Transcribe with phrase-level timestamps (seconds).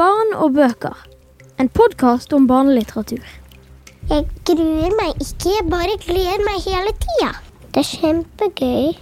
[0.00, 0.96] Barn og bøker.
[1.60, 3.20] En podkast om barnelitteratur.
[4.08, 7.26] Jeg gruer meg ikke, jeg bare gleder meg hele tida.
[7.74, 8.94] Det er kjempegøy.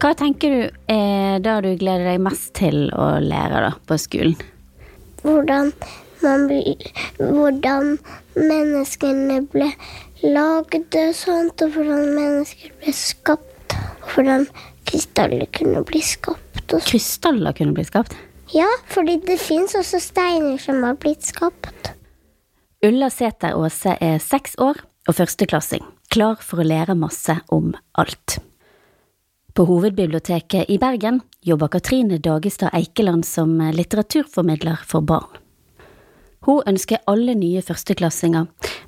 [0.00, 4.38] Hva tenker du er det du gleder deg mest til å lære da, på skolen?
[5.20, 5.68] Hvordan
[6.22, 6.88] man blir
[7.18, 7.98] Hvordan
[8.38, 9.68] menneskene ble
[10.24, 13.76] laget og sånt, og hvordan mennesker ble skapt.
[14.00, 14.48] Og hvordan
[14.88, 16.78] krystaller kunne bli skapt.
[16.88, 18.16] Krystaller kunne bli skapt.
[18.54, 21.92] Ja, fordi det fins også steiner som har blitt skapt.
[22.84, 28.38] Ulla Sæter Aase er seks år og førsteklassing, klar for å lære masse om alt.
[29.52, 35.40] På Hovedbiblioteket i Bergen jobber Katrine Dagestad Eikeland som litteraturformidler for barn.
[36.46, 38.46] Hun ønsker alle nye førsteklassinger,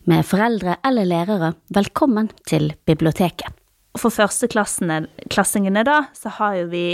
[0.09, 3.60] med foreldre eller lærere, velkommen til biblioteket.
[3.99, 6.85] For førsteklassingene, da, så har jo vi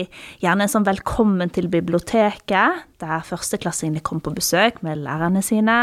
[0.40, 5.76] gjerne en sånn velkommen til biblioteket, der førsteklassingene kommer på besøk med lærerne sine.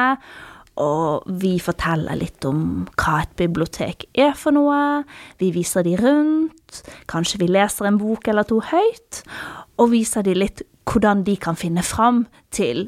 [0.82, 5.04] Og vi forteller litt om hva et bibliotek er for noe.
[5.38, 6.82] Vi viser de rundt.
[7.06, 9.22] Kanskje vi leser en bok eller to høyt.
[9.78, 12.88] Og viser de litt hvordan de kan finne fram til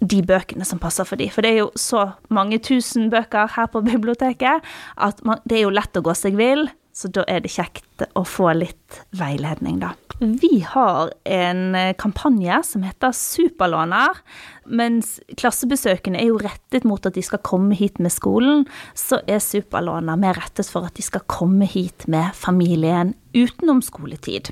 [0.00, 1.28] de bøkene som passer for de.
[1.32, 4.64] For det er jo så mange tusen bøker her på biblioteket
[4.96, 6.66] at man, det er jo lett å gå seg vill.
[6.96, 9.92] Så da er det kjekt å få litt veiledning, da.
[10.16, 14.22] Vi har en kampanje som heter Superlåner.
[14.64, 18.64] Mens klassebesøkene er jo rettet mot at de skal komme hit med skolen,
[18.96, 24.48] så er Superlåner mer rettet for at de skal komme hit med familien utenom skoletid.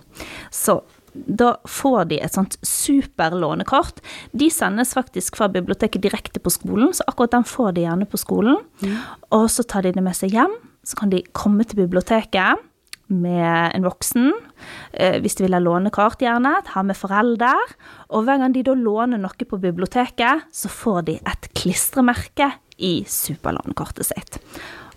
[0.53, 0.83] Så
[1.15, 4.03] da får de et sånt superlånekort.
[4.37, 8.21] De sendes faktisk fra biblioteket direkte på skolen, så akkurat den får de gjerne på
[8.21, 8.61] skolen.
[8.83, 8.97] Mm.
[9.39, 10.57] Og så tar de det med seg hjem.
[10.85, 12.61] Så kan de komme til biblioteket
[13.13, 14.33] med en voksen,
[14.93, 16.55] eh, hvis de vil ha lånekart, gjerne.
[16.73, 17.75] Ha med forelder.
[18.11, 23.05] Og hver gang de da låner noe på biblioteket, så får de et klistremerke i
[23.07, 24.39] superlånekortet sitt.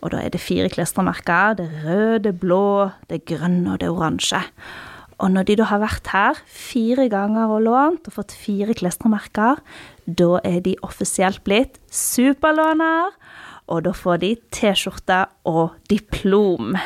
[0.02, 1.58] Og da er det fire klistremerker.
[1.58, 4.44] Det røde, det blå, det grønne og det oransje.
[5.18, 9.58] Og når de da har vært her fire ganger og lånt og fått fire klistremerker,
[10.06, 13.16] da er de offisielt blitt superlåner,
[13.68, 16.78] og da får de T-skjorte og diplom.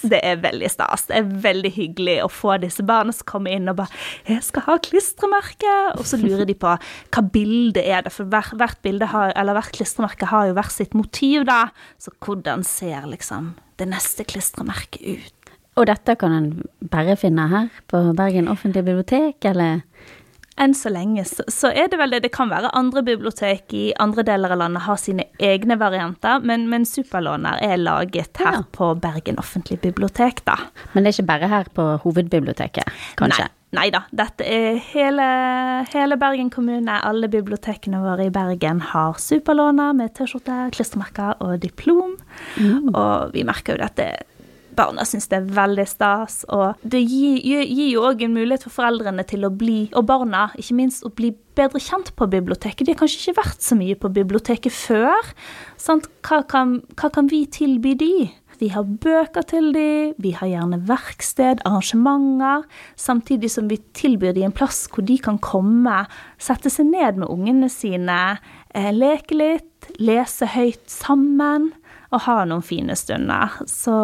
[0.00, 1.08] Det er veldig stas.
[1.08, 3.92] Det er veldig hyggelig å få disse barna som kommer inn og bare
[4.24, 8.54] 'Jeg skal ha klistremerke.' Og så lurer de på hva bildet er det, for hvert,
[8.56, 11.70] hvert har, hvert klistremerke har jo hvert sitt motiv, da.
[11.98, 15.34] Så hvordan ser liksom det neste klistremerket ut?
[15.76, 19.82] Og dette kan en bare finne her på Bergen offentlige bibliotek, eller?
[20.60, 22.24] Enn så lenge så, er det vel det.
[22.26, 26.66] Det kan være andre bibliotek i andre deler av landet har sine egne varianter, men,
[26.72, 28.66] men Superlåner er laget her ja.
[28.76, 30.58] på Bergen offentlige bibliotek, da.
[30.92, 33.46] Men det er ikke bare her på hovedbiblioteket, kanskje?
[33.48, 33.56] Nei.
[33.70, 35.24] Nei da, dette er hele,
[35.92, 36.96] hele, Bergen kommune.
[37.06, 42.16] Alle bibliotekene våre i Bergen har superlåner med T-skjorte, klistremerker og diplom.
[42.58, 42.90] Mm.
[42.90, 44.08] Og vi merker jo dette
[44.76, 46.42] barna syns det er veldig stas.
[46.52, 47.40] Og det gir,
[47.90, 51.32] jo òg en mulighet for foreldrene til å bli, og barna ikke minst, å bli
[51.58, 52.86] bedre kjent på biblioteket.
[52.86, 55.32] De har kanskje ikke vært så mye på biblioteket før.
[55.80, 58.14] Hva kan, hva, kan, vi tilby de?
[58.60, 62.66] Vi har bøker til de, vi har gjerne verksted, arrangementer,
[63.00, 66.02] samtidig som vi tilbyr de en plass hvor de kan komme,
[66.36, 68.36] sette seg ned med ungene sine,
[68.74, 71.70] eh, leke litt, lese høyt sammen
[72.10, 73.60] og ha noen fine stunder.
[73.70, 73.94] Så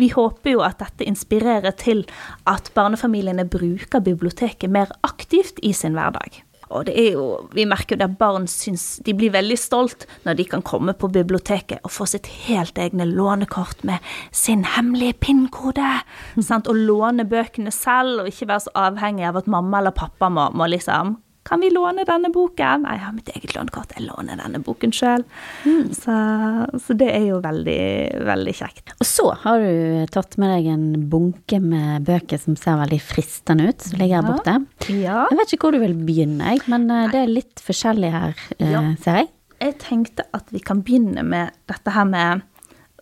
[0.00, 2.04] vi håper jo at dette inspirerer til
[2.48, 6.42] at barnefamiliene bruker biblioteket mer aktivt i sin hverdag.
[6.74, 10.38] Og det er jo, vi merker jo at barn syns de blir veldig stolt når
[10.40, 14.02] de kan komme på biblioteket og få sitt helt egne lånekort med
[14.34, 15.92] sin hemmelige pinnkode.
[16.66, 20.48] Og låne bøkene selv, og ikke være så avhengig av at mamma eller pappa må,
[20.56, 21.14] må liksom
[21.46, 22.82] kan vi låne denne boken?
[22.82, 23.94] Nei, jeg har mitt eget lånekort.
[23.94, 25.22] Jeg låner denne boken sjøl.
[25.62, 25.92] Mm.
[25.94, 26.16] Så,
[26.82, 27.84] så, det er jo veldig,
[28.26, 28.94] veldig kjekt.
[28.96, 33.70] Og så har du tatt med deg en bunke med bøker som ser veldig fristende
[33.70, 34.56] ut, som ligger her borte.
[34.90, 35.22] Ja.
[35.30, 38.74] Jeg vet ikke hvor du vil begynne, men eh, det er litt forskjellig her, eh,
[38.74, 38.82] ja.
[39.04, 39.32] ser jeg.
[39.62, 42.42] Jeg tenkte at vi kan begynne med dette her med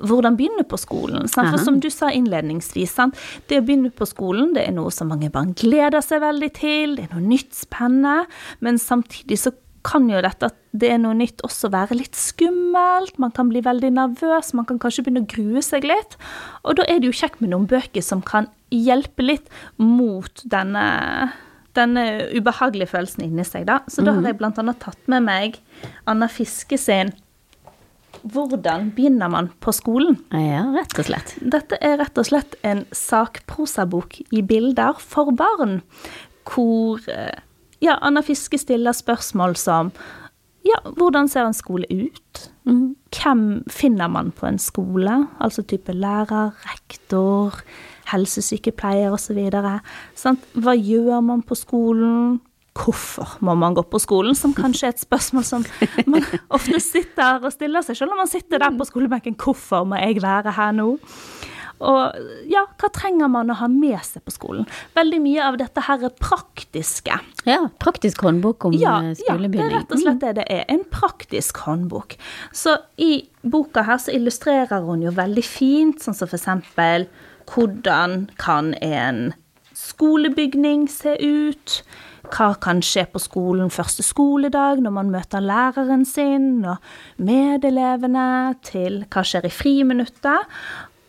[0.02, 1.28] hvordan begynne på skolen.
[1.30, 1.52] Sant?
[1.52, 3.18] For som du sa innledningsvis, sant?
[3.50, 6.96] det å begynne på skolen det er noe som mange barn gleder seg veldig til,
[6.98, 8.24] det er noe nytt spennende,
[8.64, 9.54] men samtidig så
[9.84, 13.60] kan jo dette at det er noe nytt også være litt skummelt, man kan bli
[13.64, 16.16] veldig nervøs, man kan kanskje begynne å grue seg litt.
[16.64, 20.86] Og da er det jo kjekt med noen bøker som kan hjelpe litt mot denne,
[21.76, 23.82] denne ubehagelige følelsen inni seg, da.
[23.86, 24.32] Så da har mhm.
[24.32, 25.60] jeg annet tatt med meg
[26.10, 27.12] Anna Fiske sin
[28.32, 30.16] hvordan begynner man på skolen?
[30.32, 31.34] Ja, rett og slett.
[31.40, 35.80] Dette er rett og slett en sakprosabok i bilder for barn,
[36.48, 37.36] hvor eh,
[37.84, 39.92] ja, Anna Fiske stiller spørsmål som
[40.64, 42.46] ja, hvordan ser en skole ut?
[42.64, 42.94] Mhm.
[43.14, 45.26] Hvem finner man på en skole?
[45.40, 47.60] Altså type lærer, rektor,
[48.10, 49.38] helsesykepleier osv.
[50.54, 52.40] Hva gjør man på skolen?
[52.74, 55.64] Hvorfor må man gå på skolen, som kanskje er et spørsmål som
[56.10, 56.24] man
[56.56, 59.36] ofte sitter og stiller seg selv om man sitter der på skolebenken.
[59.38, 60.96] Hvorfor må jeg være her nå?
[61.82, 62.16] Og
[62.48, 64.66] ja, hva trenger man å ha med seg på skolen?
[64.96, 67.18] Veldig mye av dette her er praktiske.
[67.48, 70.64] Ja, praktisk håndbok om Ja, eh, ja, det er rett og slett det det er.
[70.72, 72.16] En praktisk håndbok.
[72.54, 77.08] Så i boka her så illustrerer hun jo veldig fint, sånn som for eksempel
[77.50, 79.34] hvordan kan en
[79.76, 81.82] skolebygning se ut?
[82.32, 86.82] Hva kan skje på skolen første skoledag når man møter læreren sin og
[87.20, 90.50] medelevene, til hva skjer i friminuttet?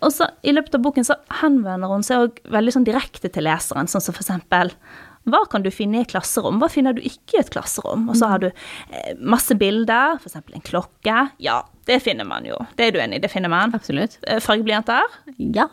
[0.06, 3.48] Og så I løpet av boken så henvender hun seg også veldig sånn direkte til
[3.48, 4.74] leseren, sånn som eksempel
[5.26, 8.04] hva kan du finne i et klasserom, hva finner du ikke i et klasserom?
[8.12, 10.38] Og så har du eh, masse bilder, f.eks.
[10.38, 11.24] en klokke.
[11.42, 11.56] Ja,
[11.90, 12.60] det finner man jo.
[12.78, 13.74] Det er du enig i, det finner man.
[13.74, 14.20] Absolutt.
[14.30, 15.18] Eh, Fargeblyanter.
[15.58, 15.66] Ja.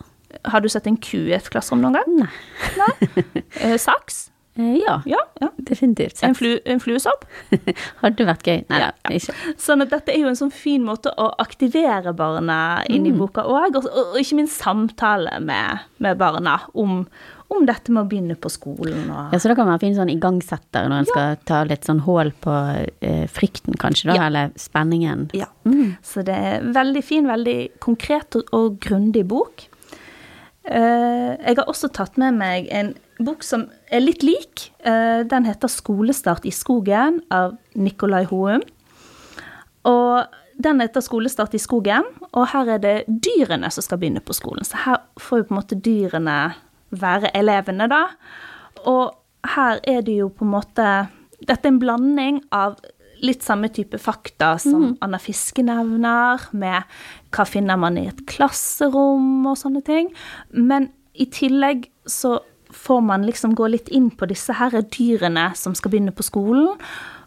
[0.49, 2.17] Har du sett en ku i et klasserom noen gang?
[2.23, 2.31] Nei.
[2.81, 3.77] Nei?
[3.77, 4.31] Saks?
[4.55, 5.19] Eh, ja, Ja.
[5.41, 5.49] ja.
[5.57, 6.19] definitivt.
[6.23, 7.25] En, flu, en fluesopp?
[8.03, 8.59] Hadde vært gøy.
[8.69, 9.33] Nei da, Ja, ikke.
[9.61, 12.59] Sånn at dette er jo en sånn fin måte å aktivere barna
[12.93, 17.07] inn i boka òg, og, og ikke minst samtale med, med barna om,
[17.53, 20.13] om dette med å begynne på skolen og Ja, så da kan man finne sånn
[20.13, 22.57] igangsetter når en skal ta litt sånn hål på
[23.01, 25.31] eh, frykten, kanskje, da, eller spenningen.
[25.37, 25.49] Ja.
[26.05, 29.65] Så det er veldig fin, veldig konkret og, og grundig bok.
[30.65, 32.93] Eh, jeg har også tatt med meg en
[33.27, 34.69] bok som er litt lik.
[34.85, 38.63] Eh, den heter 'Skolestart i skogen' av Nikolai Houm.
[39.85, 40.27] Og
[40.63, 44.65] den heter 'Skolestart i skogen', og her er det dyrene som skal begynne på skolen.
[44.65, 46.55] Så her får jo på en måte dyrene
[46.91, 48.07] være elevene, da.
[48.87, 49.15] Og
[49.57, 51.09] her er det jo på en måte
[51.43, 52.77] Dette er en blanding av
[53.23, 56.83] litt samme type fakta som Anna Fiske nevner, med
[57.35, 60.13] hva finner man i et klasserom og sånne ting.
[60.51, 62.39] Men i tillegg så
[62.73, 66.73] får man liksom gå litt inn på disse her dyrene som skal begynne på skolen,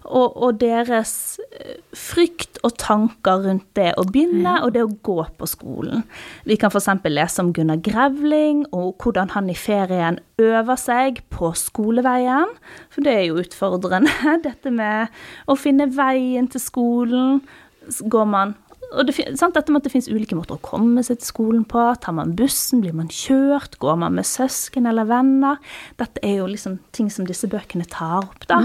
[0.06, 5.18] og, og deres eh, frykt og tanker rundt det å begynne og det å gå
[5.40, 6.04] på skolen.
[6.46, 6.90] Vi kan f.eks.
[7.10, 12.54] lese om Gunnar Grevling og hvordan han i ferien øver seg på skoleveien.
[12.94, 14.14] For det er jo utfordrende,
[14.46, 15.14] dette med
[15.50, 17.42] å finne veien til skolen.
[17.86, 18.56] Går man
[18.94, 21.64] og det, sant, dette med at det finnes ulike måter å komme seg til skolen
[21.68, 21.82] på.
[22.04, 25.60] Tar man bussen, blir man kjørt, går man med søsken eller venner?
[26.00, 28.62] Dette er jo liksom ting som disse bøkene tar opp, da.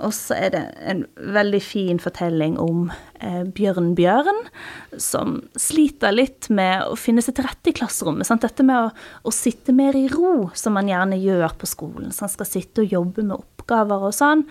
[0.00, 1.04] Og så er det en
[1.36, 2.88] veldig fin fortelling om
[3.20, 4.42] eh, Bjørn Bjørn,
[4.96, 8.28] som sliter litt med å finne seg til rette i klasserommet.
[8.28, 8.46] Sant?
[8.46, 8.90] Dette med å,
[9.26, 12.14] å sitte mer i ro, som man gjerne gjør på skolen.
[12.14, 14.44] Så han skal sitte og jobbe med oppgaver og sånn.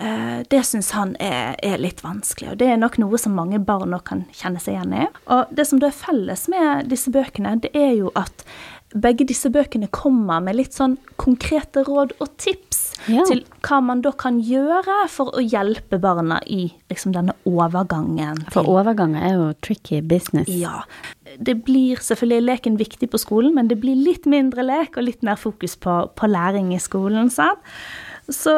[0.00, 3.60] Eh, det syns han er, er litt vanskelig, og det er nok noe som mange
[3.62, 5.08] barn òg kan kjenne seg igjen i.
[5.30, 8.46] Og det som da er felles med disse bøkene, det er jo at
[8.94, 13.24] begge disse bøkene kommer med litt sånn konkrete råd og tips Ja.
[13.28, 18.38] til hva man da kan gjøre for å hjelpe barna i liksom denne overgangen.
[18.54, 20.48] For overganger er jo tricky business.
[20.48, 20.84] ja.
[21.34, 25.22] Det blir selvfølgelig leken viktig på skolen, men det blir litt mindre lek og litt
[25.26, 27.28] mer fokus på, på læring i skolen.
[27.34, 27.58] Sant?
[28.28, 28.54] Så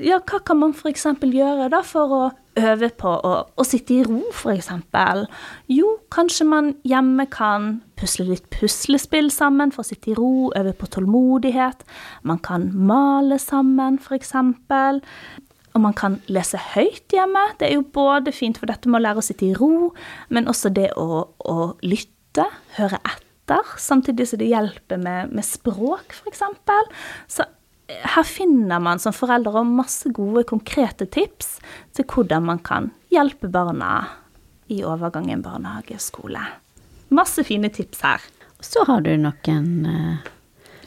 [0.00, 1.04] ja, hva kan man f.eks.
[1.20, 2.22] gjøre da for å
[2.60, 4.70] øve på å, å sitte i ro, f.eks.?
[5.72, 10.74] Jo, kanskje man hjemme kan pusle litt puslespill sammen for å sitte i ro, øve
[10.76, 11.84] på tålmodighet.
[12.28, 14.34] Man kan male sammen, f.eks.
[15.72, 17.46] Og man kan lese høyt hjemme.
[17.60, 19.92] Det er jo både fint for dette med å lære å sitte i ro,
[20.32, 22.48] men også det å, å lytte,
[22.78, 26.44] høre etter, samtidig som det hjelper med, med språk, f.eks.
[27.28, 27.48] Så
[28.14, 31.56] her finner man som foreldre masse gode, konkrete tips
[31.96, 34.06] til hvordan man kan hjelpe barna
[34.72, 36.40] i overgangen barnehage-skole.
[37.12, 38.22] Masse fine tips her.
[38.62, 40.30] Så har du noen uh,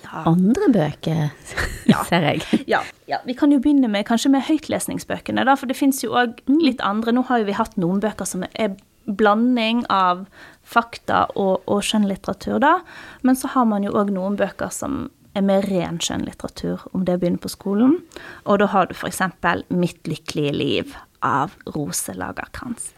[0.06, 0.24] Ja.
[0.32, 1.30] andre bøker,
[1.92, 2.04] Ja.
[2.08, 2.64] ser jeg.
[2.72, 6.14] Ja, ja, vi kan jo begynne med kanskje med høytlesningsbøkene, da, for det fins jo
[6.18, 7.12] òg litt andre.
[7.14, 10.24] Nå har jo vi hatt noen bøker som er blanding av
[10.66, 12.80] fakta og, og skjønnlitteratur, da.
[13.22, 17.18] Men så har man jo òg noen bøker som er med ren skjønnlitteratur om det
[17.18, 18.00] å begynne på skolen.
[18.46, 19.22] Og da har du f.eks.
[19.70, 22.94] 'Mitt lykkelige liv' av Rose Lagerkrantz.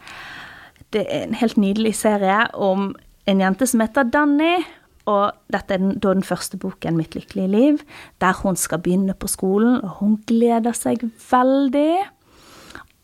[0.92, 2.94] Det er en helt nydelig serie om
[3.26, 4.64] en jente som heter Danny.
[5.08, 7.84] Og dette er den, da den første boken, 'Mitt lykkelige liv',
[8.20, 11.98] der hun skal begynne på skolen, og hun gleder seg veldig.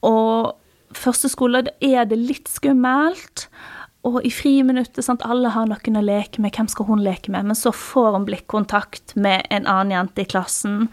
[0.02, 0.54] Og
[0.92, 3.48] første skole er det litt skummelt,
[4.04, 7.49] og i friminuttet, sant, alle har noen å leke med, hvem skal hun leke med?
[7.49, 10.90] Men så får hun blikkontakt med en annen jente i klassen,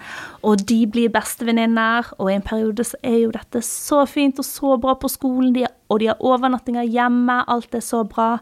[0.48, 2.08] og de blir bestevenninner.
[2.20, 5.52] Og i en periode så er jo dette så fint og så bra på skolen,
[5.58, 8.38] de, og de har overnattinger hjemme, alt er så bra.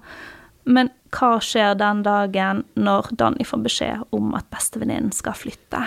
[0.70, 5.82] Men hva skjer den dagen når Danny får beskjed om at bestevenninnen skal flytte?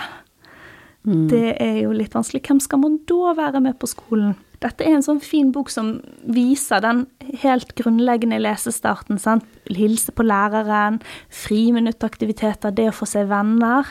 [1.31, 2.43] Det er jo litt vanskelig.
[2.47, 4.35] Hvem skal man da være med på skolen?
[4.63, 7.05] Dette er en sånn fin bok som viser den
[7.43, 9.19] helt grunnleggende lesestarten.
[9.19, 9.47] sant?
[9.67, 13.89] Hilse på læreren, friminuttaktiviteter, det å få seg venner.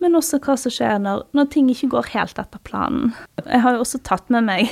[0.00, 3.12] Men også hva som skjer når, når ting ikke går helt etter planen.
[3.44, 4.70] Jeg har jo også tatt med meg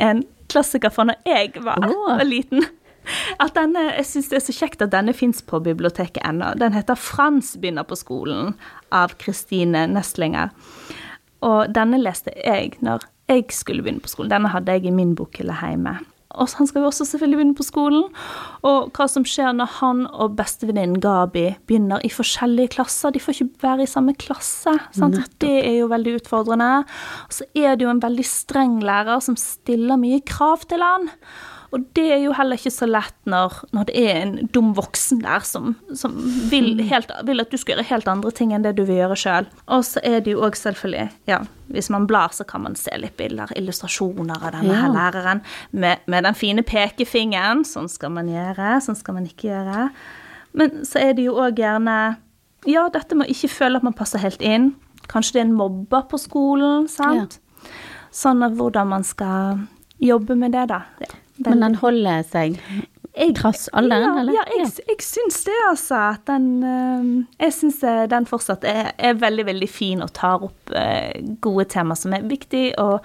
[0.00, 2.64] en klassiker fra når jeg var, var liten.
[3.42, 6.52] At denne, jeg syns det er så kjekt at denne fins på biblioteket ennå.
[6.60, 8.54] Den heter 'Frans begynner på skolen'
[8.92, 10.52] av Kristine Nestlinger.
[11.42, 14.32] Og denne leste jeg når jeg skulle begynne på skolen.
[14.32, 16.00] Denne hadde jeg i min bokhylle hjemme.
[16.38, 18.04] Og han skal jo også selvfølgelig begynne på skolen.
[18.66, 23.10] Og hva som skjer når han og bestevenninnen Gabi begynner i forskjellige klasser.
[23.10, 24.76] De får ikke være i samme klasse.
[24.94, 25.18] Sant?
[25.42, 26.84] Det er jo veldig utfordrende.
[27.26, 31.10] Og så er det jo en veldig streng lærer som stiller mye krav til han.
[31.70, 35.20] Og det er jo heller ikke så lett når, når det er en dum voksen
[35.22, 36.16] der som, som
[36.50, 39.18] vil, helt, vil at du skal gjøre helt andre ting enn det du vil gjøre
[39.20, 39.46] sjøl.
[39.70, 42.90] Og så er det jo òg selvfølgelig ja, Hvis man blar, så kan man se
[42.98, 47.62] litt bilder, illustrasjoner av denne her læreren med, med den fine pekefingeren.
[47.68, 49.86] Sånn skal man gjøre, sånn skal man ikke gjøre.
[50.58, 51.96] Men så er det jo òg gjerne
[52.68, 54.72] Ja, dette med å ikke føle at man passer helt inn.
[55.08, 57.38] Kanskje det er en mobber på skolen, sant?
[58.10, 59.62] Sånn at hvordan man skal
[60.02, 60.82] jobbe med det, da.
[60.98, 61.08] Det
[61.46, 62.58] er Men den holder seg
[63.16, 64.32] jeg- trass alderen, ja, eller?
[64.32, 65.96] Ja, jeg, jeg syns det, altså.
[66.14, 70.44] At den eh, Jeg syns eh, den fortsatt er, er veldig, veldig fin og tar
[70.46, 73.00] opp eh, gode tema som er viktig å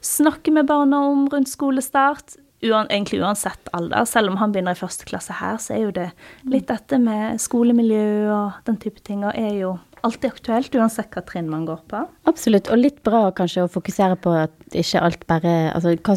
[0.00, 2.36] snakke med barna om rundt skolestart.
[2.62, 4.04] Uan, egentlig uansett alder.
[4.10, 6.08] Selv om han begynner i første klasse her, så er jo det
[6.50, 9.76] litt dette med skolemiljø og den type ting, og er jo
[10.06, 12.02] alltid aktuelt uansett hva trinn man går på.
[12.30, 16.16] Absolutt, og litt bra kanskje å fokusere på at ikke alt bare Altså hva,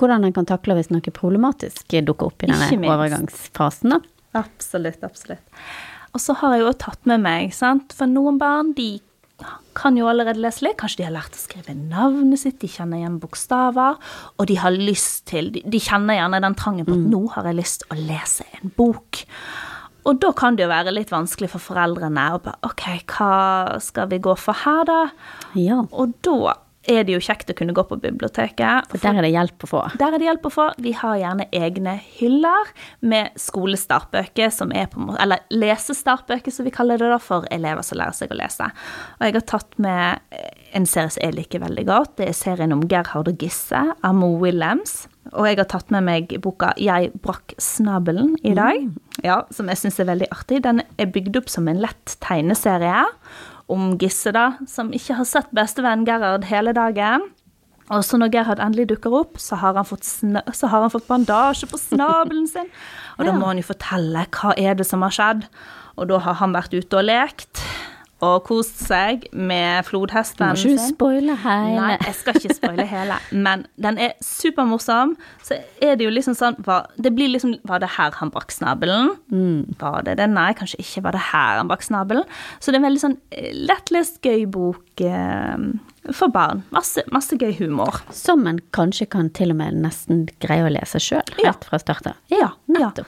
[0.00, 4.00] hvordan en kan takle hvis noe problematisk dukker opp i denne overgangsfasen, da.
[4.40, 5.62] Absolutt, absolutt.
[6.14, 8.96] Og så har jeg jo tatt med meg, sant, for noen barn de
[9.78, 10.76] kan jo allerede lese litt.
[10.80, 13.98] Kanskje de har lært å skrive navnet sitt, de kjenner igjen bokstaver,
[14.36, 17.48] og de har lyst til De, de kjenner gjerne den trangen på at nå har
[17.48, 19.22] jeg lyst å lese en bok.
[20.08, 24.10] Og da kan det jo være litt vanskelig for foreldrene å bare OK, hva skal
[24.12, 25.00] vi gå for her, da?
[25.58, 25.82] Ja.
[25.90, 26.56] Og da
[26.88, 28.88] er det jo kjekt å kunne gå på biblioteket.
[28.90, 29.82] For der er det hjelp å få.
[30.00, 30.66] Der er det hjelp å få.
[30.80, 32.72] Vi har gjerne egne hyller
[33.04, 38.00] med skolestartbøker, som er på eller lesestartbøker, som vi kaller det da, for elever som
[38.00, 38.70] lærer seg å lese.
[39.18, 40.40] Og jeg har tatt med
[40.76, 42.16] en serie som jeg liker veldig godt.
[42.20, 45.02] Det er serien om Gerhard og Gisse av Mo Williams.
[45.36, 48.88] Og jeg har tatt med meg boka 'Jeg brakk snabelen' i dag,
[49.22, 50.62] ja, som jeg syns er veldig artig.
[50.62, 53.06] Den er bygd opp som en lett tegneserie
[53.68, 57.30] om Gisse, da, som ikke har sett bestevenn Gerhard hele dagen.
[57.90, 60.06] Og så når Gerhard endelig dukker opp, så har han fått,
[60.62, 62.70] har han fått bandasje på snabelen sin.
[63.18, 65.46] Og da må han jo fortelle hva er det som har skjedd.
[65.98, 67.62] Og da har han vært ute og lekt
[68.20, 71.76] og kost seg med flodhesten Du må ikke spoile hele.
[71.80, 75.14] Nei, jeg skal ikke spoile hele, men den er supermorsom.
[75.46, 78.52] Så er det jo liksom sånn var, Det blir liksom Var det her han brakk
[78.52, 79.14] snabelen?
[79.80, 80.26] Var det det?
[80.34, 82.26] Nei, kanskje ikke var det her han brakk snabelen.
[82.60, 85.56] Så det er en veldig sånn eh, lettlest, gøy bok eh,
[86.16, 86.62] for barn.
[86.74, 88.02] Masse, masse gøy humor.
[88.16, 91.50] Som en kanskje kan til og med nesten greie å lese sjøl, Ja.
[91.52, 92.14] helt fra starten.
[92.32, 93.04] Ja, Ja, ja.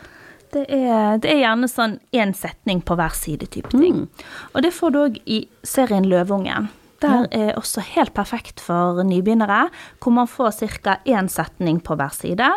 [0.52, 4.06] Det er, det er gjerne sånn én setning på hver side type ting.
[4.52, 6.68] Og det får du òg i serien Løvungen.
[7.02, 9.64] Der er også helt perfekt for nybegynnere,
[9.98, 10.52] hvor man får
[10.84, 11.00] ca.
[11.08, 12.50] én setning på hver side.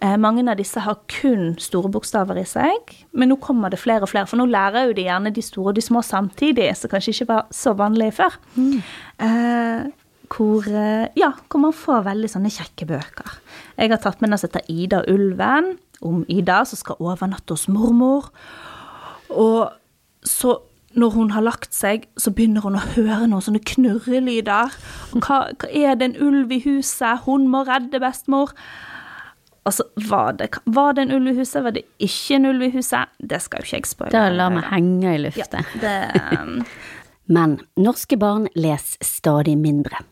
[0.00, 4.06] Eh, mange av disse har kun store bokstaver i seg, men nå kommer det flere
[4.06, 4.28] og flere.
[4.30, 7.28] For nå lærer jo de gjerne de store og de små samtidig, som kanskje ikke
[7.32, 8.38] var så vanlig før.
[9.20, 9.90] Eh,
[10.30, 13.36] hvor, eh, ja, hvor man får veldig sånne kjekke bøker.
[13.76, 17.56] Jeg har tatt med den som heter Ida og ulven, om Ida som skal overnatte
[17.56, 18.30] hos mormor.
[19.30, 19.70] Og
[20.26, 20.58] så
[20.98, 24.74] når hun har lagt seg, så begynner hun å høre noen sånne knurrelyder.
[25.14, 27.26] Og hva, hva er det en ulv i huset?
[27.28, 28.54] Hun må redde bestemor.
[29.68, 31.62] Altså, var det, var det en ulv i huset?
[31.62, 33.12] Var det ikke en ulv i huset?
[33.22, 34.14] Det skal jo ikke jeg spoile.
[34.16, 35.62] Da lar vi henge i lufta.
[35.82, 35.94] Det,
[36.40, 36.56] um,
[37.36, 40.02] Men norske barn leser stadig mindre.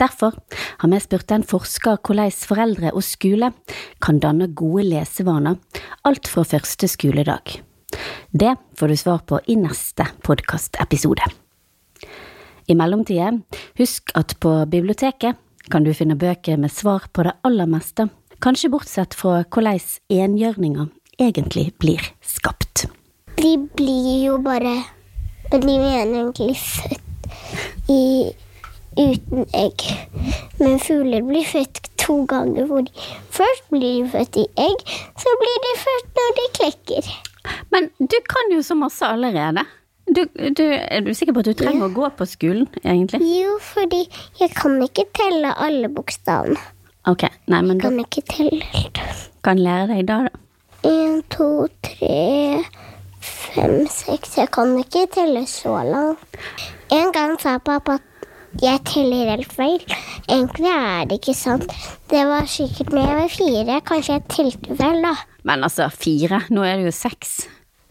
[0.00, 0.36] Derfor
[0.80, 3.52] har vi spurt en forsker hvordan foreldre og skole
[4.00, 5.58] kan danne gode lesevaner
[6.08, 7.60] alt fra første skoledag.
[8.32, 11.26] Det får du svar på i neste podkastepisode.
[12.70, 13.32] I mellomtida,
[13.76, 15.36] husk at på biblioteket
[15.70, 18.08] kan du finne bøker med svar på det aller meste,
[18.40, 20.88] kanskje bortsett fra hvordan enhjørninger
[21.20, 22.86] egentlig blir skapt?
[23.36, 24.78] De blir jo bare
[25.50, 28.30] de jo egentlig født i,
[28.98, 29.84] uten egg.
[30.58, 32.66] Men fugler blir født to ganger.
[32.70, 32.92] Hvor de
[33.30, 34.86] først blir de født i egg,
[35.18, 37.12] så blir de født når de klekker.
[37.72, 39.64] Men du kan jo så masse allerede.
[40.10, 40.24] Du,
[40.58, 43.20] du, er du sikker på at du trenger å gå på skolen, egentlig?
[43.30, 44.02] Jo, fordi
[44.40, 46.58] jeg kan ikke telle alle bokstavene.
[47.08, 48.66] Ok, nei, men du Kan ikke telle
[49.44, 50.40] kan lære deg da, da.
[50.88, 52.64] En, to, tre,
[53.20, 56.40] fem, seks Jeg kan ikke telle så langt.
[56.92, 58.09] En gang sa pappa at
[58.58, 59.84] jeg teller helt feil.
[60.26, 61.70] Egentlig er det ikke sant.
[62.10, 63.78] Det var sikkert når jeg var fire.
[63.86, 65.14] Kanskje jeg telte feil, da.
[65.46, 66.42] Men altså, fire.
[66.50, 67.36] Nå er det jo seks.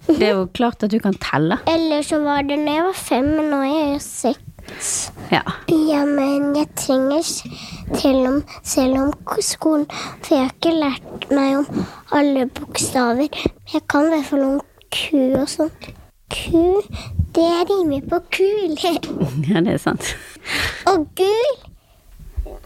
[0.10, 1.62] Det er jo klart at du kan telle.
[1.72, 4.46] Eller så var det når jeg var fem, men nå er jeg jo seks.
[5.32, 5.42] Ja.
[5.72, 9.88] Ja, men jeg trenger til selv om, selv om skolen
[10.22, 13.40] For jeg har ikke lært meg om alle bokstaver.
[13.74, 14.60] Jeg kan i hvert fall om
[14.94, 15.74] ku og sånn.
[16.30, 16.62] Ku,
[17.36, 18.76] det rimer på kul.
[19.50, 20.16] ja, det er sant.
[20.90, 21.58] og gul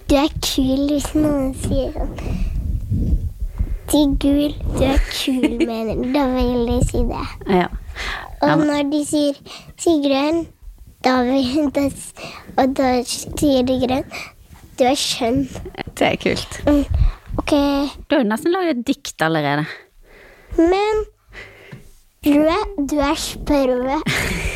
[0.10, 2.42] Du er kul hvis noen sier sånn.
[3.94, 6.10] Si gul, du er kul, mener de.
[6.16, 7.24] Da vil de si det.
[7.52, 7.68] Ja.
[8.44, 9.38] Og når de sier,
[9.78, 10.46] 'si grønn,
[11.06, 11.84] da, vil, de,
[12.58, 14.08] og da sier de grønn,
[14.80, 15.44] du er skjønn.
[16.00, 16.60] Det er kult.
[16.66, 16.84] Mm,
[17.38, 17.52] ok,
[18.10, 19.66] Du har jo nesten laget et dikt allerede.
[20.58, 21.06] men
[22.26, 24.00] rød, du er sprø.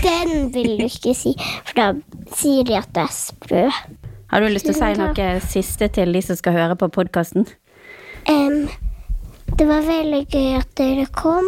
[0.03, 1.33] Den vil du ikke si,
[1.65, 1.87] for da
[2.35, 3.67] sier de at du er sprø.
[4.27, 7.47] Har du lyst til å si noe siste til de som skal høre på podkasten?
[8.27, 8.67] Um,
[9.59, 11.47] det var veldig gøy at dere kom.